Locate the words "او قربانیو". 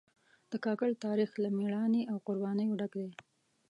2.11-2.77